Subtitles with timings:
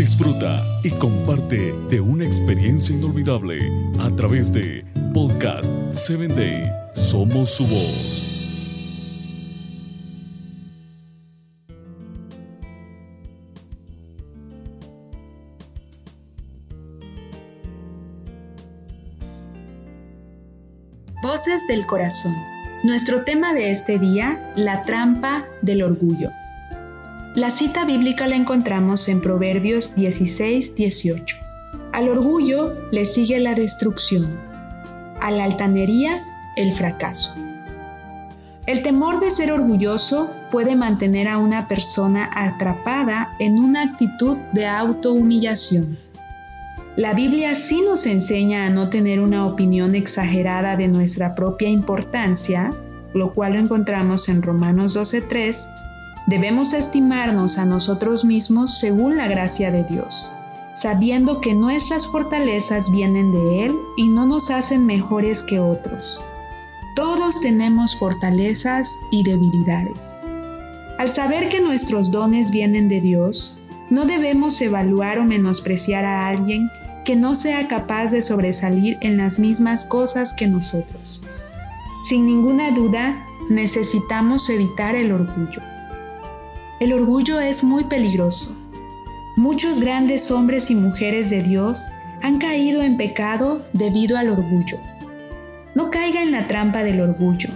[0.00, 6.72] Disfruta y comparte de una experiencia inolvidable a través de Podcast 7 Day.
[6.94, 8.30] Somos su voz.
[21.22, 22.34] Voces del Corazón.
[22.84, 26.30] Nuestro tema de este día, la trampa del orgullo.
[27.34, 31.36] La cita bíblica la encontramos en Proverbios 16, 18.
[31.92, 34.38] Al orgullo le sigue la destrucción,
[35.20, 36.24] a la altanería
[36.56, 37.30] el fracaso.
[38.66, 44.66] El temor de ser orgulloso puede mantener a una persona atrapada en una actitud de
[44.66, 45.98] autohumillación
[47.00, 52.74] la Biblia sí nos enseña a no tener una opinión exagerada de nuestra propia importancia,
[53.14, 55.79] lo cual lo encontramos en Romanos 12.3.
[56.26, 60.32] Debemos estimarnos a nosotros mismos según la gracia de Dios,
[60.74, 66.20] sabiendo que nuestras fortalezas vienen de Él y no nos hacen mejores que otros.
[66.94, 70.24] Todos tenemos fortalezas y debilidades.
[70.98, 73.56] Al saber que nuestros dones vienen de Dios,
[73.88, 76.68] no debemos evaluar o menospreciar a alguien
[77.04, 81.22] que no sea capaz de sobresalir en las mismas cosas que nosotros.
[82.02, 83.16] Sin ninguna duda,
[83.48, 85.60] necesitamos evitar el orgullo.
[86.80, 88.56] El orgullo es muy peligroso.
[89.36, 91.86] Muchos grandes hombres y mujeres de Dios
[92.22, 94.78] han caído en pecado debido al orgullo.
[95.74, 97.50] No caiga en la trampa del orgullo,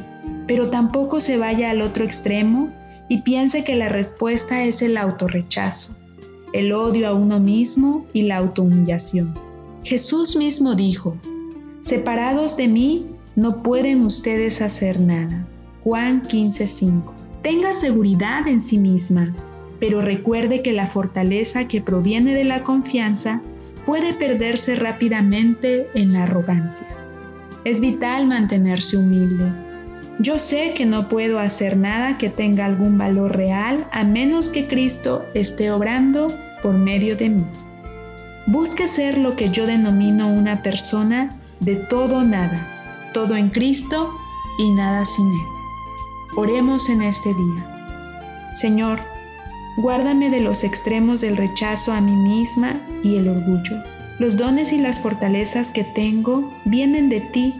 [0.47, 2.71] pero tampoco se vaya al otro extremo
[3.09, 5.97] y piense que la respuesta es el autorrechazo
[6.55, 9.35] el odio a uno mismo y la autohumillación.
[9.83, 11.17] Jesús mismo dijo,
[11.81, 15.45] Separados de mí, no pueden ustedes hacer nada.
[15.83, 17.13] Juan 15:5.
[17.45, 19.35] Tenga seguridad en sí misma,
[19.79, 23.43] pero recuerde que la fortaleza que proviene de la confianza
[23.85, 26.89] puede perderse rápidamente en la arrogancia.
[27.67, 29.53] Es vital mantenerse humilde.
[30.21, 34.67] Yo sé que no puedo hacer nada que tenga algún valor real a menos que
[34.67, 37.45] Cristo esté obrando por medio de mí.
[38.47, 44.15] Busque ser lo que yo denomino una persona de todo nada, todo en Cristo
[44.59, 45.54] y nada sin Él.
[46.37, 48.51] Oremos en este día.
[48.55, 48.99] Señor,
[49.77, 53.83] guárdame de los extremos del rechazo a mí misma y el orgullo.
[54.19, 57.55] Los dones y las fortalezas que tengo vienen de ti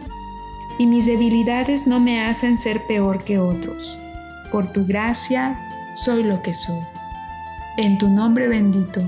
[0.77, 3.97] y mis debilidades no me hacen ser peor que otros.
[4.51, 5.57] Por tu gracia
[5.93, 6.81] soy lo que soy.
[7.77, 9.01] En tu nombre bendito.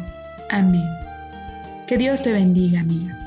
[0.49, 0.87] Amén.
[1.87, 3.26] Que Dios te bendiga, amiga.